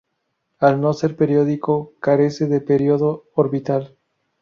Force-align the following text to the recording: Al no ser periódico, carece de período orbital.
Al 0.57 0.81
no 0.81 0.93
ser 0.93 1.15
periódico, 1.15 1.93
carece 1.99 2.47
de 2.47 2.59
período 2.59 3.25
orbital. 3.35 3.95